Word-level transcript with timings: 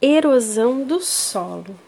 erosão 0.00 0.82
do 0.82 1.00
solo. 1.00 1.78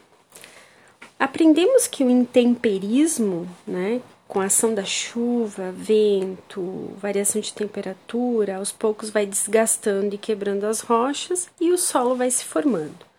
Aprendemos 1.19 1.87
que 1.87 2.03
o 2.03 2.11
intemperismo, 2.11 3.49
né, 3.67 4.01
com 4.27 4.41
a 4.41 4.47
ação 4.47 4.75
da 4.75 4.85
chuva, 4.85 5.73
vento, 5.73 6.91
variação 6.97 7.41
de 7.41 7.53
temperatura, 7.53 8.57
aos 8.57 8.73
poucos 8.73 9.11
vai 9.11 9.25
desgastando 9.25 10.15
e 10.15 10.19
quebrando 10.19 10.65
as 10.65 10.81
rochas 10.81 11.49
e 11.61 11.71
o 11.71 11.79
solo 11.79 12.17
vai 12.17 12.31
se 12.31 12.45
formando. 12.45 13.13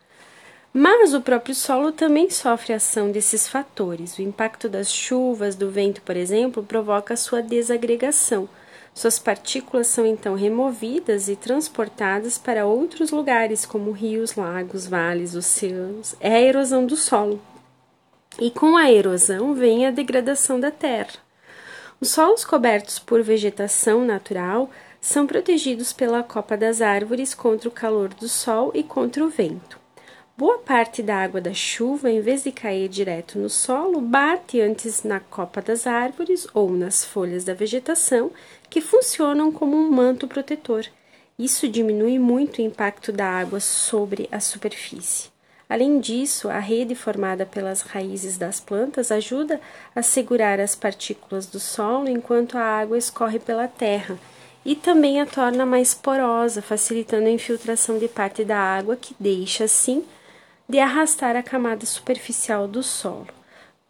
Mas 0.73 1.13
o 1.13 1.21
próprio 1.21 1.53
solo 1.53 1.91
também 1.91 2.29
sofre 2.31 2.73
a 2.73 2.77
ação 2.77 3.11
desses 3.11 3.47
fatores. 3.47 4.17
O 4.17 4.23
impacto 4.23 4.67
das 4.67 4.91
chuvas, 4.91 5.55
do 5.55 5.69
vento, 5.69 6.01
por 6.01 6.17
exemplo, 6.17 6.63
provoca 6.63 7.13
a 7.13 7.17
sua 7.17 7.41
desagregação 7.43 8.49
suas 8.93 9.17
partículas 9.17 9.87
são 9.87 10.05
então 10.05 10.35
removidas 10.35 11.27
e 11.27 11.35
transportadas 11.35 12.37
para 12.37 12.65
outros 12.65 13.09
lugares, 13.09 13.65
como 13.65 13.91
rios, 13.91 14.35
lagos, 14.35 14.85
vales, 14.85 15.35
oceanos. 15.35 16.15
É 16.19 16.35
a 16.35 16.41
erosão 16.41 16.85
do 16.85 16.95
solo. 16.95 17.41
E 18.39 18.51
com 18.51 18.77
a 18.77 18.91
erosão 18.91 19.53
vem 19.53 19.87
a 19.87 19.91
degradação 19.91 20.59
da 20.59 20.69
terra. 20.69 21.13
Os 21.99 22.09
solos 22.09 22.45
cobertos 22.45 22.99
por 22.99 23.23
vegetação 23.23 24.05
natural 24.05 24.69
são 25.01 25.25
protegidos 25.25 25.91
pela 25.91 26.23
copa 26.23 26.55
das 26.55 26.81
árvores 26.81 27.33
contra 27.33 27.67
o 27.67 27.71
calor 27.71 28.09
do 28.13 28.27
sol 28.29 28.71
e 28.73 28.83
contra 28.83 29.23
o 29.23 29.29
vento. 29.29 29.82
Boa 30.45 30.57
parte 30.57 31.01
da 31.01 31.15
água 31.15 31.39
da 31.39 31.53
chuva, 31.53 32.11
em 32.11 32.19
vez 32.19 32.43
de 32.43 32.51
cair 32.51 32.89
direto 32.89 33.39
no 33.39 33.49
solo, 33.49 34.01
bate 34.01 34.59
antes 34.59 35.01
na 35.01 35.21
copa 35.21 35.61
das 35.61 35.87
árvores 35.87 36.45
ou 36.53 36.69
nas 36.69 37.05
folhas 37.05 37.45
da 37.45 37.53
vegetação, 37.53 38.29
que 38.69 38.81
funcionam 38.81 39.53
como 39.53 39.77
um 39.77 39.89
manto 39.89 40.27
protetor. 40.27 40.85
Isso 41.39 41.65
diminui 41.69 42.19
muito 42.19 42.57
o 42.57 42.61
impacto 42.61 43.09
da 43.13 43.25
água 43.25 43.61
sobre 43.61 44.27
a 44.33 44.41
superfície. 44.41 45.29
Além 45.69 45.97
disso, 46.01 46.49
a 46.49 46.59
rede 46.59 46.93
formada 46.93 47.45
pelas 47.45 47.81
raízes 47.81 48.37
das 48.37 48.59
plantas 48.59 49.13
ajuda 49.13 49.61
a 49.95 50.01
segurar 50.01 50.59
as 50.59 50.75
partículas 50.75 51.45
do 51.45 51.57
solo 51.57 52.09
enquanto 52.09 52.57
a 52.57 52.63
água 52.81 52.97
escorre 52.97 53.39
pela 53.39 53.69
terra 53.69 54.19
e 54.65 54.75
também 54.75 55.21
a 55.21 55.25
torna 55.25 55.65
mais 55.65 55.93
porosa, 55.93 56.61
facilitando 56.61 57.27
a 57.27 57.31
infiltração 57.31 57.97
de 57.97 58.09
parte 58.09 58.43
da 58.43 58.57
água 58.57 58.97
que 58.97 59.15
deixa 59.17 59.63
assim 59.63 60.03
de 60.73 60.79
arrastar 60.79 61.35
a 61.35 61.43
camada 61.43 61.85
superficial 61.85 62.67
do 62.67 62.81
solo. 62.81 63.27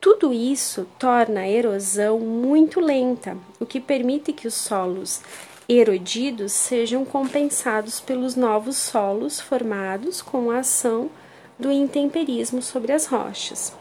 Tudo 0.02 0.34
isso 0.34 0.86
torna 1.00 1.40
a 1.40 1.48
erosão 1.48 2.20
muito 2.20 2.82
lenta, 2.82 3.38
o 3.58 3.66
que 3.66 3.80
permite 3.80 4.34
que 4.34 4.50
os 4.50 4.54
solos 4.54 5.22
erodidos 5.70 6.52
sejam 6.52 7.06
compensados 7.06 8.02
pelos 8.02 8.36
novos 8.36 8.76
solos 8.76 9.40
formados 9.40 10.22
com 10.22 10.52
a 10.52 10.58
ação 10.58 11.10
do 11.58 11.72
intemperismo 11.72 12.62
sobre 12.62 12.92
as 12.92 13.06
rochas. 13.06 13.74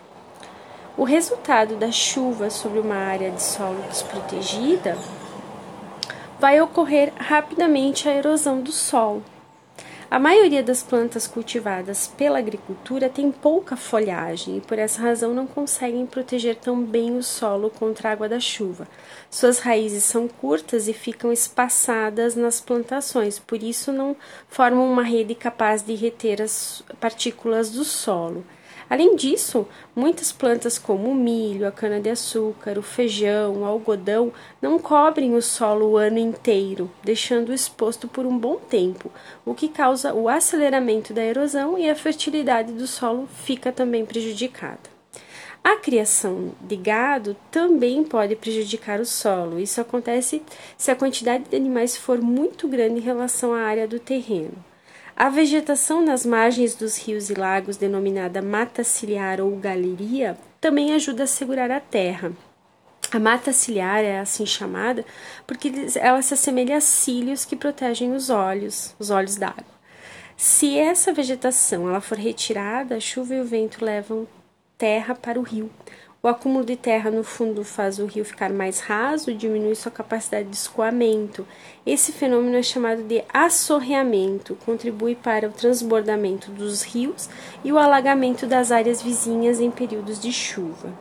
O 0.96 1.02
resultado 1.02 1.74
da 1.74 1.90
chuva 1.90 2.50
sobre 2.50 2.78
uma 2.78 2.94
área 2.94 3.32
de 3.32 3.42
solo 3.42 3.82
desprotegida 3.88 4.96
vai 6.38 6.60
ocorrer 6.60 7.12
rapidamente 7.16 8.08
a 8.08 8.14
erosão 8.14 8.60
do 8.60 8.70
solo, 8.70 9.24
a 10.12 10.18
maioria 10.18 10.62
das 10.62 10.82
plantas 10.82 11.26
cultivadas 11.26 12.06
pela 12.06 12.38
agricultura 12.38 13.08
tem 13.08 13.32
pouca 13.32 13.78
folhagem 13.78 14.58
e 14.58 14.60
por 14.60 14.78
essa 14.78 15.00
razão 15.00 15.32
não 15.32 15.46
conseguem 15.46 16.04
proteger 16.04 16.54
tão 16.56 16.84
bem 16.84 17.16
o 17.16 17.22
solo 17.22 17.70
contra 17.70 18.10
a 18.10 18.12
água 18.12 18.28
da 18.28 18.38
chuva. 18.38 18.86
Suas 19.30 19.58
raízes 19.60 20.04
são 20.04 20.28
curtas 20.28 20.86
e 20.86 20.92
ficam 20.92 21.32
espaçadas 21.32 22.36
nas 22.36 22.60
plantações, 22.60 23.38
por 23.38 23.62
isso 23.62 23.90
não 23.90 24.14
formam 24.50 24.92
uma 24.92 25.02
rede 25.02 25.34
capaz 25.34 25.80
de 25.80 25.94
reter 25.94 26.42
as 26.42 26.84
partículas 27.00 27.70
do 27.70 27.82
solo. 27.82 28.44
Além 28.88 29.16
disso, 29.16 29.66
muitas 29.94 30.32
plantas 30.32 30.78
como 30.78 31.10
o 31.10 31.14
milho, 31.14 31.66
a 31.66 31.72
cana-de-açúcar, 31.72 32.78
o 32.78 32.82
feijão, 32.82 33.58
o 33.58 33.64
algodão 33.64 34.32
não 34.60 34.78
cobrem 34.78 35.34
o 35.34 35.42
solo 35.42 35.90
o 35.90 35.96
ano 35.96 36.18
inteiro, 36.18 36.90
deixando-o 37.02 37.54
exposto 37.54 38.06
por 38.06 38.26
um 38.26 38.36
bom 38.36 38.56
tempo, 38.56 39.10
o 39.44 39.54
que 39.54 39.68
causa 39.68 40.14
o 40.14 40.28
aceleramento 40.28 41.12
da 41.12 41.22
erosão 41.22 41.78
e 41.78 41.88
a 41.88 41.94
fertilidade 41.94 42.72
do 42.72 42.86
solo 42.86 43.28
fica 43.44 43.72
também 43.72 44.04
prejudicada. 44.04 44.92
A 45.64 45.76
criação 45.76 46.50
de 46.60 46.74
gado 46.74 47.36
também 47.48 48.02
pode 48.02 48.34
prejudicar 48.34 49.00
o 49.00 49.06
solo. 49.06 49.60
Isso 49.60 49.80
acontece 49.80 50.42
se 50.76 50.90
a 50.90 50.96
quantidade 50.96 51.44
de 51.44 51.54
animais 51.54 51.96
for 51.96 52.20
muito 52.20 52.66
grande 52.66 52.98
em 52.98 53.02
relação 53.02 53.54
à 53.54 53.60
área 53.60 53.86
do 53.86 54.00
terreno. 54.00 54.71
A 55.22 55.28
vegetação 55.28 56.04
nas 56.04 56.26
margens 56.26 56.74
dos 56.74 56.98
rios 56.98 57.30
e 57.30 57.34
lagos, 57.34 57.76
denominada 57.76 58.42
mata 58.42 58.82
ciliar 58.82 59.40
ou 59.40 59.54
galeria, 59.54 60.36
também 60.60 60.92
ajuda 60.92 61.22
a 61.22 61.28
segurar 61.28 61.70
a 61.70 61.78
terra. 61.78 62.32
A 63.12 63.20
mata 63.20 63.52
ciliar 63.52 64.02
é 64.02 64.18
assim 64.18 64.44
chamada 64.44 65.04
porque 65.46 65.72
ela 65.94 66.20
se 66.22 66.34
assemelha 66.34 66.76
a 66.76 66.80
cílios 66.80 67.44
que 67.44 67.54
protegem 67.54 68.12
os 68.12 68.30
olhos, 68.30 68.96
os 68.98 69.10
olhos 69.10 69.36
d'água. 69.36 69.64
Se 70.36 70.76
essa 70.76 71.12
vegetação 71.12 71.88
ela 71.88 72.00
for 72.00 72.18
retirada, 72.18 72.96
a 72.96 73.00
chuva 73.00 73.36
e 73.36 73.40
o 73.40 73.44
vento 73.44 73.84
levam 73.84 74.26
terra 74.76 75.14
para 75.14 75.38
o 75.38 75.44
rio. 75.44 75.70
O 76.24 76.28
acúmulo 76.28 76.64
de 76.64 76.76
terra 76.76 77.10
no 77.10 77.24
fundo 77.24 77.64
faz 77.64 77.98
o 77.98 78.06
rio 78.06 78.24
ficar 78.24 78.52
mais 78.52 78.78
raso 78.78 79.28
e 79.28 79.34
diminui 79.34 79.74
sua 79.74 79.90
capacidade 79.90 80.48
de 80.48 80.54
escoamento. 80.54 81.44
Esse 81.84 82.12
fenômeno 82.12 82.56
é 82.56 82.62
chamado 82.62 83.02
de 83.02 83.24
assorreamento, 83.34 84.56
contribui 84.64 85.16
para 85.16 85.48
o 85.48 85.52
transbordamento 85.52 86.48
dos 86.52 86.82
rios 86.82 87.28
e 87.64 87.72
o 87.72 87.78
alagamento 87.78 88.46
das 88.46 88.70
áreas 88.70 89.02
vizinhas 89.02 89.58
em 89.58 89.68
períodos 89.68 90.20
de 90.20 90.32
chuva. 90.32 90.96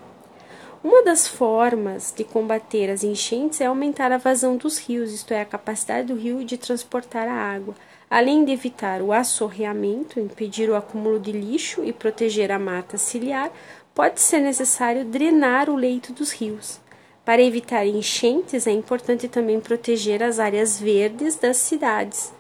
Uma 0.83 1.03
das 1.03 1.27
formas 1.27 2.11
de 2.11 2.23
combater 2.23 2.89
as 2.89 3.03
enchentes 3.03 3.61
é 3.61 3.67
aumentar 3.67 4.11
a 4.11 4.17
vazão 4.17 4.57
dos 4.57 4.79
rios, 4.79 5.13
isto 5.13 5.31
é, 5.31 5.41
a 5.41 5.45
capacidade 5.45 6.07
do 6.07 6.15
rio 6.15 6.43
de 6.43 6.57
transportar 6.57 7.27
a 7.27 7.35
água, 7.35 7.75
além 8.09 8.43
de 8.43 8.51
evitar 8.51 8.99
o 9.03 9.13
assorreamento, 9.13 10.19
impedir 10.19 10.71
o 10.71 10.75
acúmulo 10.75 11.19
de 11.19 11.31
lixo 11.31 11.83
e 11.83 11.93
proteger 11.93 12.51
a 12.51 12.57
mata 12.57 12.97
ciliar 12.97 13.51
pode 13.93 14.21
ser 14.21 14.39
necessário 14.39 15.05
drenar 15.05 15.69
o 15.69 15.75
leito 15.75 16.13
dos 16.13 16.31
rios. 16.31 16.79
Para 17.23 17.41
evitar 17.41 17.85
enchentes, 17.85 18.65
é 18.65 18.71
importante 18.71 19.27
também 19.27 19.59
proteger 19.59 20.23
as 20.23 20.39
áreas 20.39 20.79
verdes 20.79 21.35
das 21.35 21.57
cidades, 21.57 22.33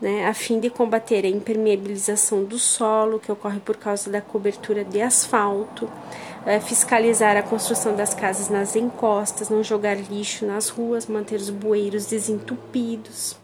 né, 0.00 0.26
a 0.26 0.34
fim 0.34 0.60
de 0.60 0.68
combater 0.70 1.24
a 1.24 1.28
impermeabilização 1.28 2.44
do 2.44 2.58
solo, 2.58 3.18
que 3.18 3.32
ocorre 3.32 3.58
por 3.58 3.76
causa 3.76 4.10
da 4.10 4.20
cobertura 4.20 4.84
de 4.84 5.00
asfalto, 5.00 5.90
é, 6.46 6.60
fiscalizar 6.60 7.36
a 7.36 7.42
construção 7.42 7.96
das 7.96 8.14
casas 8.14 8.48
nas 8.48 8.76
encostas, 8.76 9.48
não 9.48 9.62
jogar 9.62 9.96
lixo 9.96 10.46
nas 10.46 10.68
ruas, 10.68 11.06
manter 11.06 11.36
os 11.36 11.50
bueiros 11.50 12.06
desentupidos. 12.06 13.36